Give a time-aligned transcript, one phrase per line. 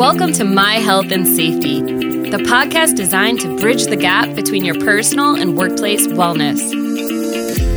[0.00, 4.76] Welcome to My Health and Safety, the podcast designed to bridge the gap between your
[4.76, 6.72] personal and workplace wellness.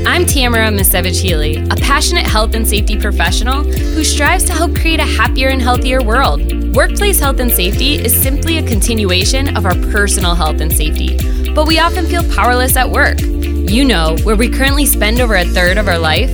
[0.08, 5.02] I'm Tamara Misewicz Healey, a passionate health and safety professional who strives to help create
[5.02, 6.74] a happier and healthier world.
[6.74, 11.18] Workplace health and safety is simply a continuation of our personal health and safety,
[11.54, 13.20] but we often feel powerless at work.
[13.20, 16.32] You know, where we currently spend over a third of our life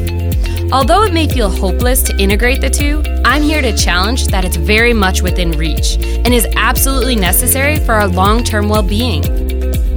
[0.71, 4.55] Although it may feel hopeless to integrate the two, I'm here to challenge that it's
[4.55, 9.23] very much within reach and is absolutely necessary for our long term well being.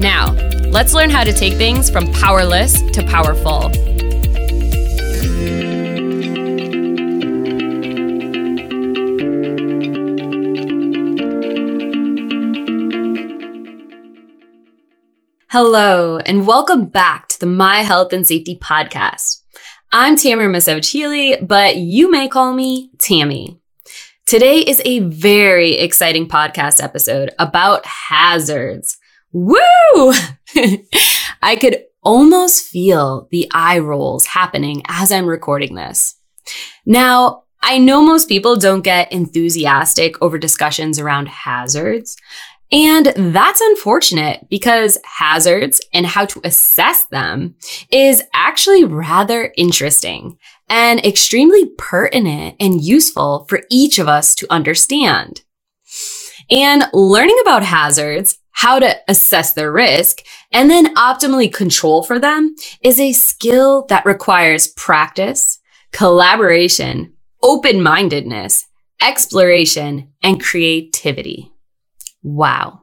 [0.01, 0.33] Now,
[0.71, 3.69] let's learn how to take things from powerless to powerful.
[15.51, 19.42] Hello, and welcome back to the My Health and Safety Podcast.
[19.95, 23.61] I'm Tamara Misewicz Healey, but you may call me Tammy.
[24.25, 28.97] Today is a very exciting podcast episode about hazards.
[29.33, 29.59] Woo!
[31.43, 36.17] I could almost feel the eye rolls happening as I'm recording this.
[36.87, 42.17] Now, I know most people don't get enthusiastic over discussions around hazards,
[42.73, 47.55] and that's unfortunate because hazards and how to assess them
[47.91, 50.39] is actually rather interesting
[50.71, 55.43] and extremely pertinent and useful for each of us to understand.
[56.51, 62.55] And learning about hazards, how to assess their risk, and then optimally control for them
[62.83, 65.59] is a skill that requires practice,
[65.93, 67.13] collaboration,
[67.43, 68.67] open mindedness,
[69.01, 71.52] exploration, and creativity.
[72.23, 72.83] Wow.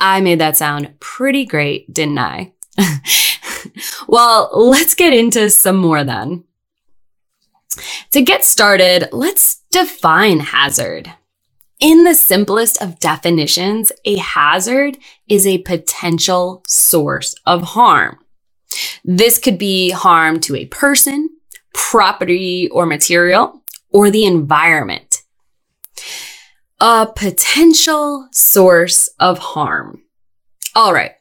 [0.00, 2.52] I made that sound pretty great, didn't I?
[4.08, 6.44] well, let's get into some more then.
[8.12, 11.12] To get started, let's define hazard.
[11.80, 18.18] In the simplest of definitions, a hazard is a potential source of harm.
[19.04, 21.30] This could be harm to a person,
[21.72, 25.22] property or material, or the environment
[26.80, 30.02] a potential source of harm.
[30.76, 31.12] All right.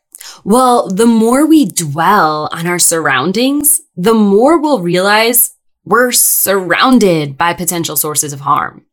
[0.44, 7.54] Well, the more we dwell on our surroundings, the more we'll realize we're surrounded by
[7.54, 8.86] potential sources of harm.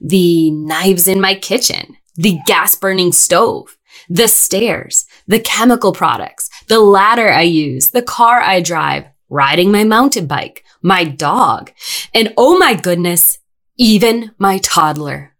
[0.00, 3.76] The knives in my kitchen, the gas burning stove,
[4.08, 9.82] the stairs, the chemical products, the ladder I use, the car I drive, riding my
[9.82, 11.72] mountain bike, my dog,
[12.14, 13.38] and oh my goodness,
[13.76, 15.35] even my toddler.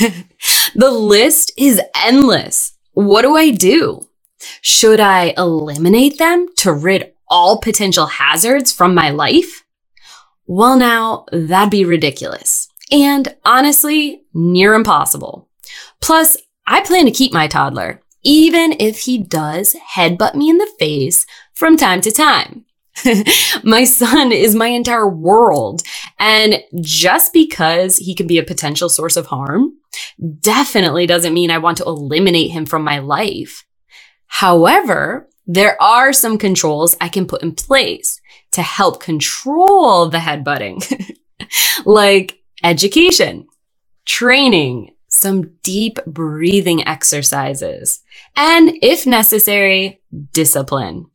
[0.74, 2.72] the list is endless.
[2.92, 4.08] What do I do?
[4.62, 9.64] Should I eliminate them to rid all potential hazards from my life?
[10.46, 12.68] Well, now that'd be ridiculous.
[12.90, 15.48] And honestly, near impossible.
[16.00, 20.70] Plus, I plan to keep my toddler, even if he does headbutt me in the
[20.78, 22.64] face from time to time.
[23.64, 25.82] my son is my entire world.
[26.18, 29.74] And just because he can be a potential source of harm
[30.40, 33.64] definitely doesn't mean I want to eliminate him from my life.
[34.26, 38.20] However, there are some controls I can put in place
[38.52, 41.16] to help control the headbutting,
[41.84, 43.48] like education,
[44.04, 48.00] training, some deep breathing exercises,
[48.36, 50.00] and if necessary,
[50.32, 51.09] discipline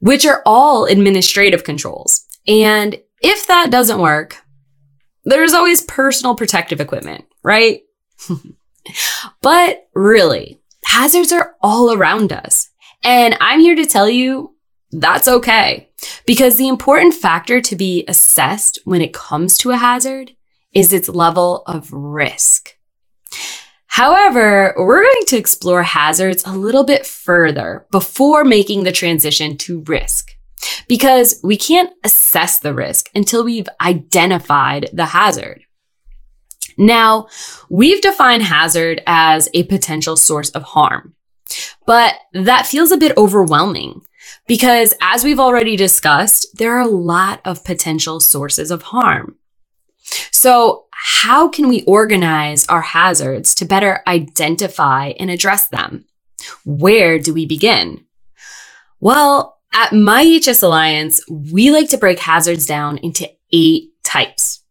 [0.00, 2.24] which are all administrative controls.
[2.46, 4.36] And if that doesn't work,
[5.24, 7.82] there's always personal protective equipment, right?
[9.42, 12.70] but really, hazards are all around us.
[13.04, 14.54] And I'm here to tell you
[14.90, 15.90] that's okay.
[16.26, 20.32] Because the important factor to be assessed when it comes to a hazard
[20.72, 22.76] is its level of risk.
[23.98, 29.82] However, we're going to explore hazards a little bit further before making the transition to
[29.88, 30.36] risk.
[30.86, 35.64] Because we can't assess the risk until we've identified the hazard.
[36.76, 37.26] Now,
[37.68, 41.16] we've defined hazard as a potential source of harm,
[41.84, 44.02] but that feels a bit overwhelming
[44.46, 49.38] because as we've already discussed, there are a lot of potential sources of harm.
[50.30, 56.04] So how can we organize our hazards to better identify and address them?
[56.66, 58.04] Where do we begin?
[59.00, 64.62] Well, at MiEHS Alliance, we like to break hazards down into eight types.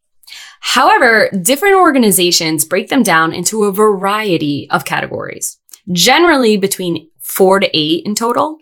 [0.59, 5.57] However, different organizations break them down into a variety of categories,
[5.91, 8.59] generally between four to eight in total.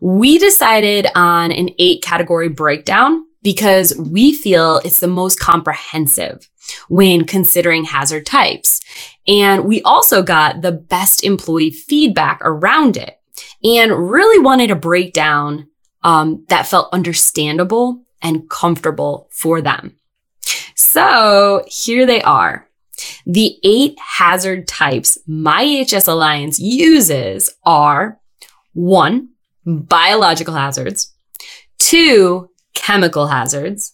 [0.00, 6.50] We decided on an eight category breakdown because we feel it's the most comprehensive
[6.88, 8.80] when considering hazard types.
[9.28, 13.20] And we also got the best employee feedback around it
[13.62, 15.68] and really wanted a breakdown
[16.02, 19.94] um, that felt understandable and comfortable for them.
[20.74, 22.68] So here they are.
[23.26, 28.18] The eight hazard types MiEHS Alliance uses are
[28.72, 29.28] one,
[29.64, 31.14] biological hazards,
[31.78, 33.92] two, chemical hazards,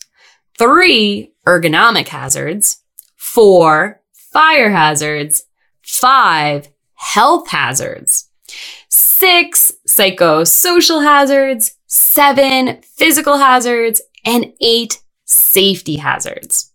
[0.58, 2.82] three, ergonomic hazards,
[3.16, 5.44] four, fire hazards,
[5.82, 8.28] five, health hazards,
[8.88, 16.72] six, psychosocial hazards, seven, physical hazards, and eight, safety hazards.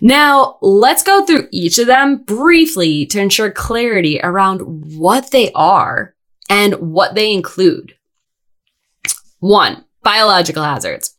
[0.00, 6.14] Now, let's go through each of them briefly to ensure clarity around what they are
[6.48, 7.94] and what they include.
[9.40, 11.16] One, biological hazards.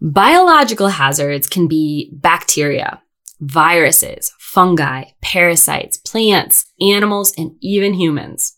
[0.00, 3.02] Biological hazards can be bacteria,
[3.40, 8.56] viruses, fungi, parasites, plants, animals, and even humans.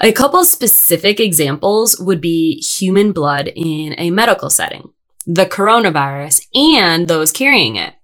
[0.00, 4.90] A couple specific examples would be human blood in a medical setting,
[5.26, 7.94] the coronavirus, and those carrying it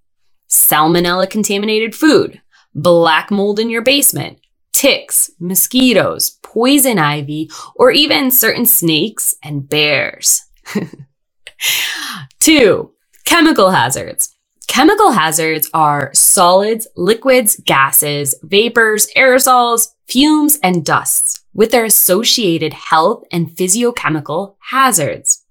[0.49, 2.41] salmonella contaminated food,
[2.75, 4.39] black mold in your basement,
[4.79, 10.45] ticks, mosquitoes, poison ivy, or even certain snakes and bears.
[12.41, 12.93] Two,
[13.25, 14.33] chemical hazards.
[14.69, 23.25] Chemical hazards are solids, liquids, gases, vapors, aerosols, fumes, and dusts with their associated health
[23.33, 25.45] and physiochemical hazards.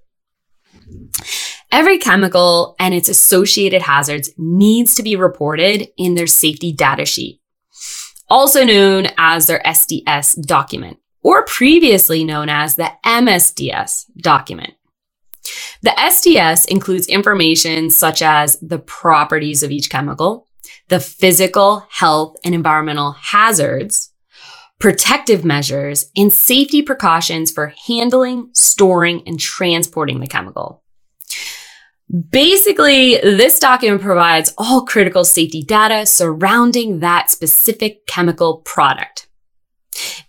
[1.69, 7.41] Every chemical and its associated hazards needs to be reported in their safety data sheet,
[8.29, 14.73] also known as their SDS document, or previously known as the MSDS document.
[15.81, 20.47] The SDS includes information such as the properties of each chemical,
[20.89, 24.11] the physical, health, and environmental hazards,
[24.79, 30.83] protective measures, and safety precautions for handling, storing, and transporting the chemical.
[32.29, 39.27] Basically, this document provides all critical safety data surrounding that specific chemical product.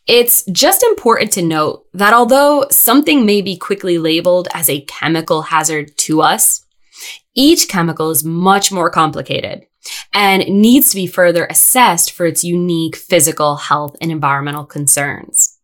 [0.06, 5.42] It's just important to note that although something may be quickly labeled as a chemical
[5.42, 6.64] hazard to us,
[7.34, 9.66] each chemical is much more complicated
[10.12, 15.58] and needs to be further assessed for its unique physical, health, and environmental concerns.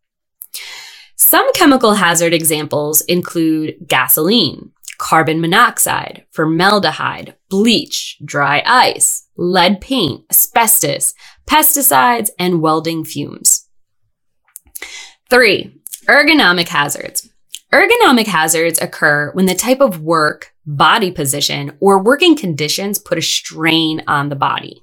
[1.17, 11.13] Some chemical hazard examples include gasoline, carbon monoxide, formaldehyde, bleach, dry ice, lead paint, asbestos,
[11.45, 13.67] pesticides, and welding fumes.
[15.29, 17.29] Three, ergonomic hazards.
[17.73, 23.21] Ergonomic hazards occur when the type of work, body position, or working conditions put a
[23.21, 24.81] strain on the body.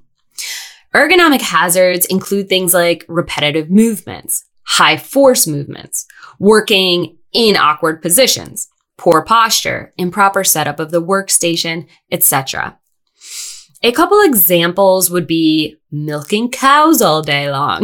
[0.95, 6.07] Ergonomic hazards include things like repetitive movements, high force movements,
[6.39, 8.69] working in awkward positions,
[9.03, 12.79] poor posture, improper setup of the workstation, etc.
[13.83, 17.83] A couple examples would be milking cows all day long,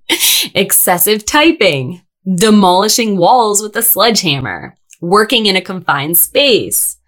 [0.54, 2.02] excessive typing,
[2.34, 6.98] demolishing walls with a sledgehammer, working in a confined space,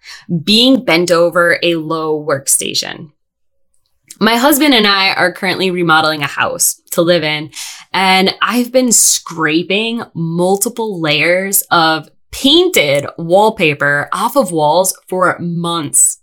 [0.43, 3.11] being bent over a low workstation.
[4.19, 7.51] My husband and I are currently remodeling a house to live in,
[7.93, 16.19] and I've been scraping multiple layers of painted wallpaper off of walls for months.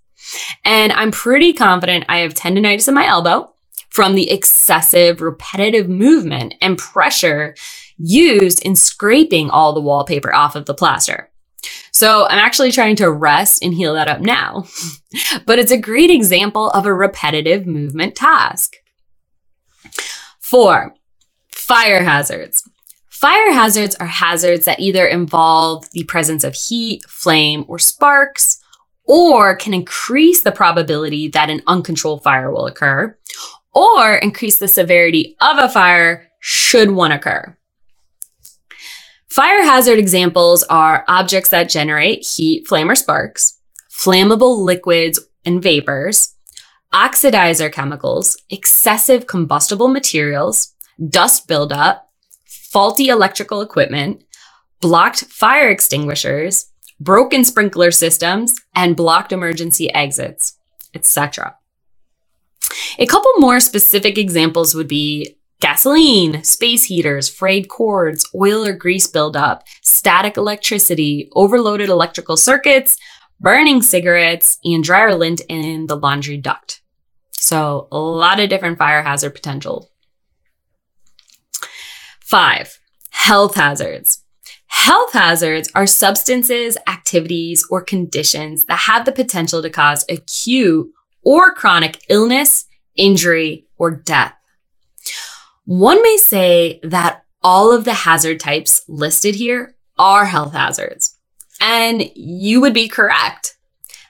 [0.65, 3.53] And I'm pretty confident I have tendonitis in my elbow
[3.91, 7.55] from the excessive repetitive movement and pressure
[7.99, 11.31] used in scraping all the wallpaper off of the plaster.
[11.93, 14.67] So I'm actually trying to rest and heal that up now.
[15.47, 18.77] but it's a great example of a repetitive movement task.
[20.39, 20.95] Four,
[21.51, 22.69] fire hazards.
[23.21, 28.63] Fire hazards are hazards that either involve the presence of heat, flame, or sparks,
[29.07, 33.19] or can increase the probability that an uncontrolled fire will occur,
[33.75, 37.59] or increase the severity of a fire should one occur.
[39.29, 43.59] Fire hazard examples are objects that generate heat, flame, or sparks,
[43.91, 46.37] flammable liquids and vapors,
[46.95, 50.73] oxidizer chemicals, excessive combustible materials,
[51.09, 52.08] dust buildup,
[52.71, 54.23] faulty electrical equipment,
[54.81, 56.71] blocked fire extinguishers,
[57.01, 60.59] broken sprinkler systems, and blocked emergency exits,
[60.95, 61.57] etc.
[62.99, 69.07] A couple more specific examples would be gasoline, space heaters, frayed cords, oil or grease
[69.07, 72.97] buildup, static electricity, overloaded electrical circuits,
[73.41, 76.83] burning cigarettes, and dryer lint in the laundry duct.
[77.33, 79.91] So, a lot of different fire hazard potential.
[82.29, 84.23] Five, health hazards.
[84.67, 90.93] Health hazards are substances, activities, or conditions that have the potential to cause acute
[91.23, 92.67] or chronic illness,
[92.97, 94.35] injury, or death.
[95.65, 101.17] One may say that all of the hazard types listed here are health hazards.
[101.63, 103.57] And you would be correct.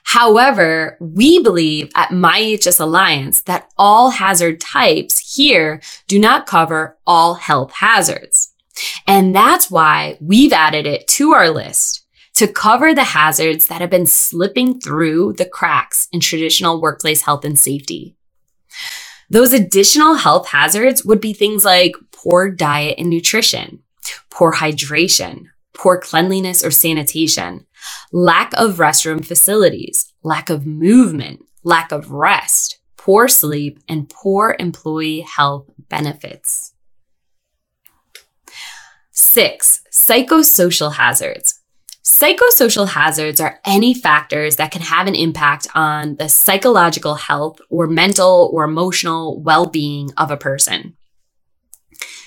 [0.09, 7.35] However, we believe at MiEHS Alliance that all hazard types here do not cover all
[7.35, 8.51] health hazards.
[9.05, 13.91] And that's why we've added it to our list to cover the hazards that have
[13.91, 18.15] been slipping through the cracks in traditional workplace health and safety.
[19.29, 23.83] Those additional health hazards would be things like poor diet and nutrition,
[24.31, 27.67] poor hydration, poor cleanliness or sanitation,
[28.11, 35.21] lack of restroom facilities, lack of movement, lack of rest, poor sleep, and poor employee
[35.21, 36.73] health benefits.
[39.11, 41.59] Six, psychosocial hazards.
[42.03, 47.85] Psychosocial hazards are any factors that can have an impact on the psychological health or
[47.85, 50.97] mental or emotional well being of a person.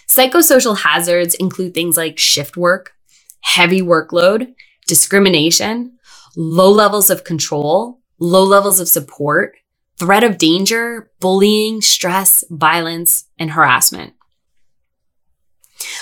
[0.07, 2.93] Psychosocial hazards include things like shift work,
[3.41, 4.55] heavy workload,
[4.87, 5.99] discrimination,
[6.37, 9.57] low levels of control, low levels of support,
[9.99, 14.15] threat of danger, bullying, stress, violence, and harassment.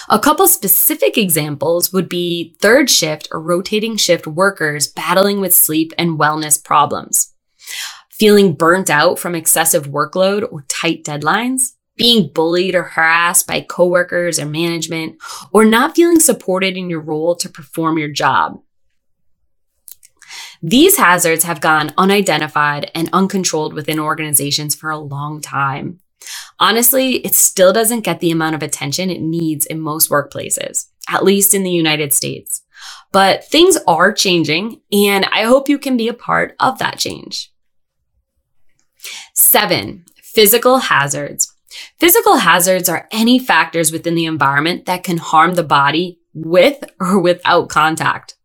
[0.09, 5.93] A couple specific examples would be third shift or rotating shift workers battling with sleep
[5.97, 7.33] and wellness problems,
[8.11, 14.39] feeling burnt out from excessive workload or tight deadlines, being bullied or harassed by coworkers
[14.39, 15.17] or management,
[15.53, 18.61] or not feeling supported in your role to perform your job.
[20.63, 26.01] These hazards have gone unidentified and uncontrolled within organizations for a long time.
[26.59, 31.25] Honestly, it still doesn't get the amount of attention it needs in most workplaces, at
[31.25, 32.63] least in the United States.
[33.11, 37.53] But things are changing, and I hope you can be a part of that change.
[39.35, 41.55] Seven, physical hazards.
[41.99, 47.19] Physical hazards are any factors within the environment that can harm the body with or
[47.19, 48.37] without contact.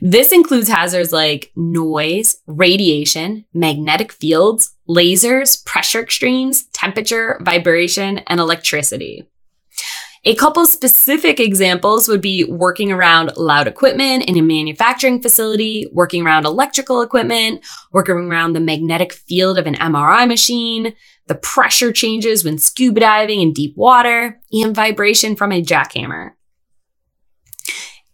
[0.00, 9.28] This includes hazards like noise, radiation, magnetic fields, lasers, pressure extremes, temperature, vibration, and electricity.
[10.24, 16.26] A couple specific examples would be working around loud equipment in a manufacturing facility, working
[16.26, 20.94] around electrical equipment, working around the magnetic field of an MRI machine,
[21.28, 26.32] the pressure changes when scuba diving in deep water, and vibration from a jackhammer.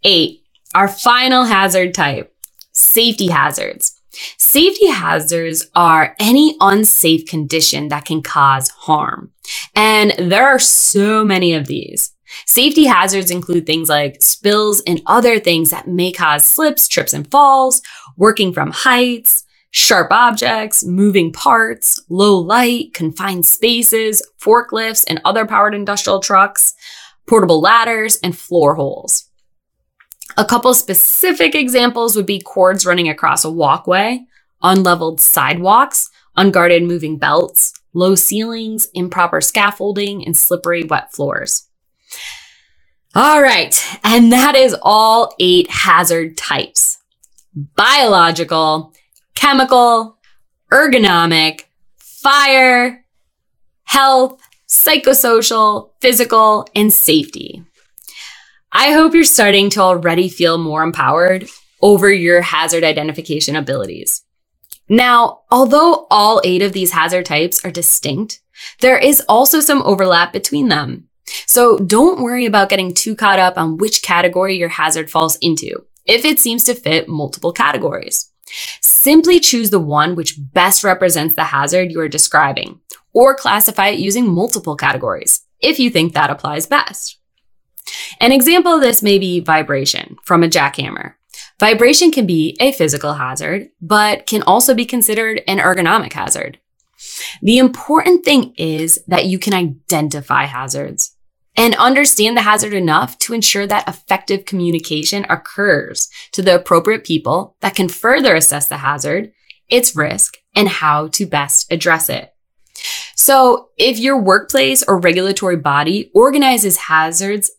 [0.02, 0.41] Eight,
[0.75, 2.35] our final hazard type,
[2.73, 3.99] safety hazards.
[4.37, 9.33] Safety hazards are any unsafe condition that can cause harm.
[9.75, 12.12] And there are so many of these.
[12.47, 17.31] Safety hazards include things like spills and other things that may cause slips, trips, and
[17.31, 17.83] falls,
[18.17, 25.75] working from heights, sharp objects, moving parts, low light, confined spaces, forklifts and other powered
[25.75, 26.75] industrial trucks,
[27.26, 29.29] portable ladders, and floor holes.
[30.37, 34.25] A couple specific examples would be cords running across a walkway,
[34.62, 41.69] unleveled sidewalks, unguarded moving belts, low ceilings, improper scaffolding, and slippery wet floors.
[43.15, 46.99] All right, and that is all eight hazard types
[47.55, 48.95] biological,
[49.35, 50.17] chemical,
[50.73, 51.65] ergonomic,
[51.97, 53.05] fire,
[53.85, 57.62] health, psychosocial, physical, and safety.
[58.75, 61.47] I hope you're starting to already feel more empowered
[61.83, 64.25] over your hazard identification abilities.
[64.88, 68.41] Now, although all eight of these hazard types are distinct,
[68.81, 71.09] there is also some overlap between them.
[71.47, 75.85] So don't worry about getting too caught up on which category your hazard falls into,
[76.07, 78.33] if it seems to fit multiple categories.
[78.81, 82.81] Simply choose the one which best represents the hazard you are describing,
[83.12, 87.19] or classify it using multiple categories, if you think that applies best.
[88.21, 91.15] An example of this may be vibration from a jackhammer.
[91.59, 96.59] Vibration can be a physical hazard, but can also be considered an ergonomic hazard.
[97.41, 101.17] The important thing is that you can identify hazards
[101.57, 107.57] and understand the hazard enough to ensure that effective communication occurs to the appropriate people
[107.61, 109.33] that can further assess the hazard,
[109.69, 112.33] its risk, and how to best address it.
[113.15, 117.51] So if your workplace or regulatory body organizes hazards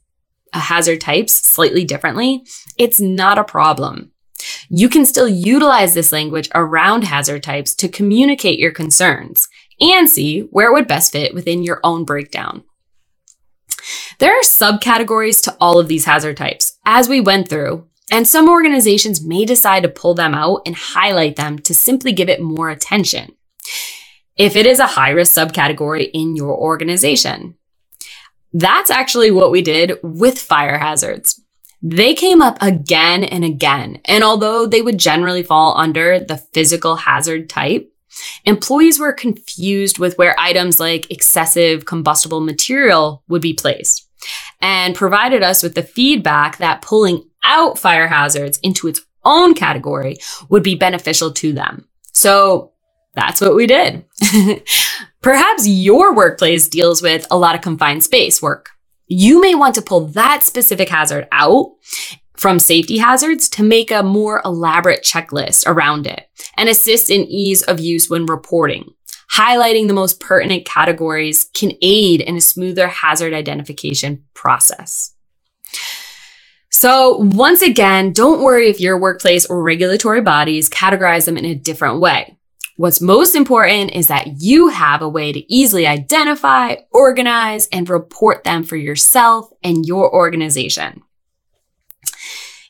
[0.53, 2.43] Uh, hazard types slightly differently,
[2.77, 4.11] it's not a problem.
[4.69, 9.47] You can still utilize this language around hazard types to communicate your concerns
[9.79, 12.63] and see where it would best fit within your own breakdown.
[14.19, 18.47] There are subcategories to all of these hazard types, as we went through, and some
[18.47, 22.69] organizations may decide to pull them out and highlight them to simply give it more
[22.69, 23.35] attention.
[24.37, 27.55] If it is a high risk subcategory in your organization,
[28.53, 31.41] that's actually what we did with fire hazards.
[31.81, 33.99] They came up again and again.
[34.05, 37.91] And although they would generally fall under the physical hazard type,
[38.45, 44.07] employees were confused with where items like excessive combustible material would be placed
[44.61, 50.17] and provided us with the feedback that pulling out fire hazards into its own category
[50.49, 51.87] would be beneficial to them.
[52.13, 52.72] So
[53.15, 54.05] that's what we did.
[55.21, 58.69] Perhaps your workplace deals with a lot of confined space work.
[59.07, 61.73] You may want to pull that specific hazard out
[62.35, 66.27] from safety hazards to make a more elaborate checklist around it
[66.57, 68.93] and assist in ease of use when reporting.
[69.33, 75.13] Highlighting the most pertinent categories can aid in a smoother hazard identification process.
[76.69, 81.55] So, once again, don't worry if your workplace or regulatory bodies categorize them in a
[81.55, 82.37] different way.
[82.75, 88.43] What's most important is that you have a way to easily identify, organize, and report
[88.43, 91.03] them for yourself and your organization.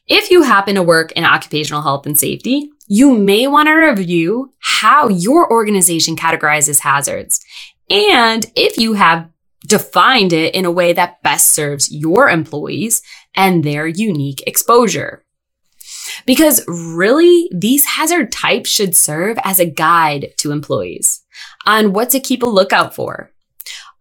[0.05, 4.51] If you happen to work in occupational health and safety, you may want to review
[4.59, 7.39] how your organization categorizes hazards
[7.89, 9.29] and if you have
[9.65, 13.01] defined it in a way that best serves your employees
[13.35, 15.23] and their unique exposure.
[16.25, 21.23] Because really, these hazard types should serve as a guide to employees
[21.65, 23.31] on what to keep a lookout for.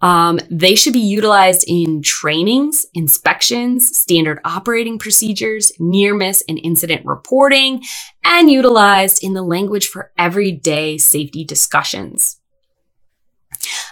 [0.02, 7.06] Um, they should be utilized in trainings, inspections, standard operating procedures, near miss and incident
[7.06, 7.84] reporting,
[8.24, 12.40] and utilized in the language for everyday safety discussions.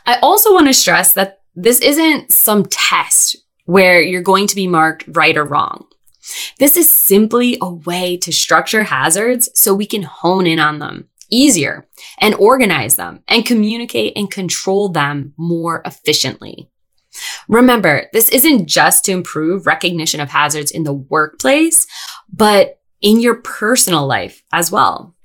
[0.04, 3.36] I also want to stress that this isn't some test
[3.66, 5.86] where you're going to be marked right or wrong.
[6.58, 11.08] This is simply a way to structure hazards so we can hone in on them
[11.30, 11.86] easier
[12.18, 16.68] and organize them and communicate and control them more efficiently.
[17.48, 21.86] Remember, this isn't just to improve recognition of hazards in the workplace,
[22.32, 25.16] but in your personal life as well.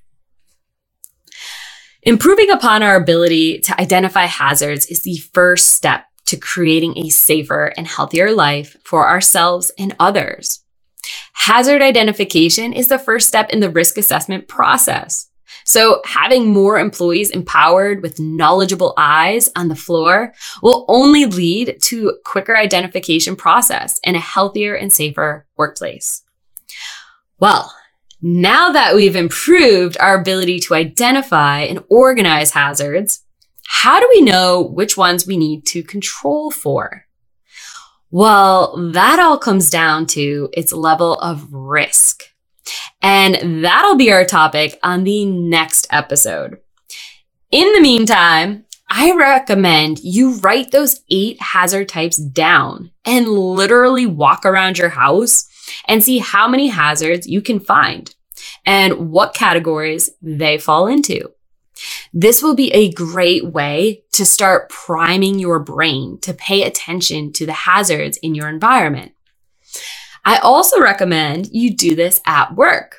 [2.04, 7.74] Improving upon our ability to identify hazards is the first step to creating a safer
[7.78, 10.65] and healthier life for ourselves and others.
[11.34, 15.30] Hazard identification is the first step in the risk assessment process.
[15.64, 22.20] So having more employees empowered with knowledgeable eyes on the floor will only lead to
[22.24, 26.24] quicker identification process and a healthier and safer workplace.
[27.40, 27.74] Well,
[28.22, 33.24] now that we've improved our ability to identify and organize hazards,
[33.68, 37.05] how do we know which ones we need to control for?
[38.16, 42.24] Well, that all comes down to its level of risk.
[43.02, 46.60] And that'll be our topic on the next episode.
[47.52, 54.46] In the meantime, I recommend you write those eight hazard types down and literally walk
[54.46, 55.50] around your house
[55.86, 58.16] and see how many hazards you can find
[58.66, 61.35] and what categories they fall into.
[62.14, 67.46] This will be a great way to start priming your brain to pay attention to
[67.46, 69.12] the hazards in your environment.
[70.24, 72.98] I also recommend you do this at work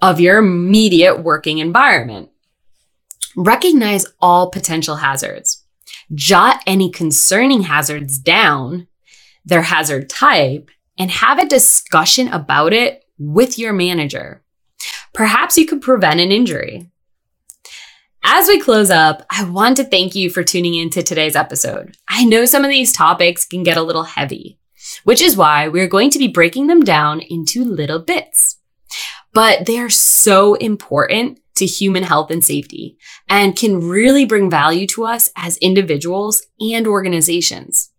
[0.00, 2.30] of your immediate working environment.
[3.36, 5.64] Recognize all potential hazards.
[6.14, 8.86] Jot any concerning hazards down,
[9.44, 14.42] their hazard type, and have a discussion about it with your manager.
[15.12, 16.90] Perhaps you could prevent an injury.
[18.24, 21.96] As we close up, I want to thank you for tuning in to today's episode.
[22.08, 24.58] I know some of these topics can get a little heavy
[25.04, 28.58] which is why we're going to be breaking them down into little bits.
[29.32, 34.86] But they are so important to human health and safety and can really bring value
[34.88, 37.90] to us as individuals and organizations.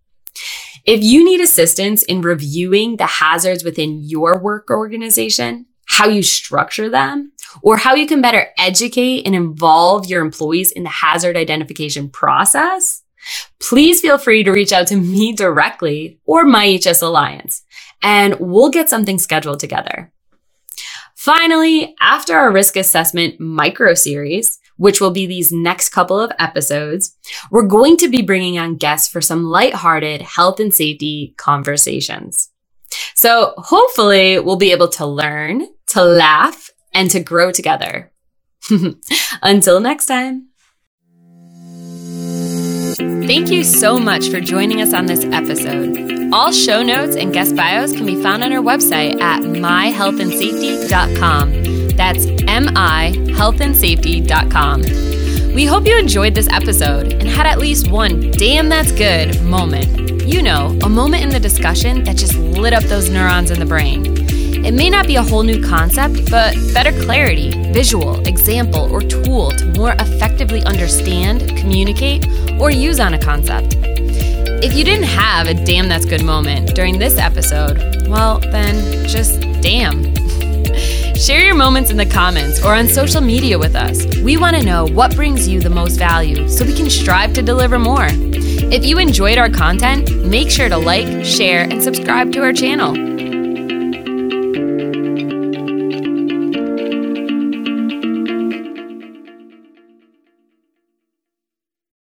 [0.85, 6.89] If you need assistance in reviewing the hazards within your work organization, how you structure
[6.89, 7.31] them,
[7.61, 13.03] or how you can better educate and involve your employees in the hazard identification process,
[13.61, 17.63] please feel free to reach out to me directly or MiEHS Alliance,
[18.01, 20.11] and we'll get something scheduled together.
[21.15, 27.15] Finally, after our risk assessment micro series, which will be these next couple of episodes,
[27.51, 32.49] we're going to be bringing on guests for some lighthearted health and safety conversations.
[33.15, 38.11] So hopefully we'll be able to learn, to laugh, and to grow together.
[39.41, 40.49] Until next time.
[42.97, 46.33] Thank you so much for joining us on this episode.
[46.33, 51.95] All show notes and guest bios can be found on our website at mihealthandsafety.com.
[51.95, 54.81] That's M I healthandsafety.com.
[55.53, 60.25] We hope you enjoyed this episode and had at least one damn that's good moment.
[60.25, 63.65] You know, a moment in the discussion that just lit up those neurons in the
[63.65, 64.24] brain.
[64.65, 69.51] It may not be a whole new concept, but better clarity, visual, example, or tool
[69.51, 72.25] to more effectively understand, communicate,
[72.59, 73.75] or use on a concept.
[73.77, 79.39] If you didn't have a damn that's good moment during this episode, well, then just
[79.61, 80.15] damn.
[81.15, 84.03] Share your moments in the comments or on social media with us.
[84.17, 87.43] We want to know what brings you the most value so we can strive to
[87.43, 88.07] deliver more.
[88.09, 93.14] If you enjoyed our content, make sure to like, share, and subscribe to our channel.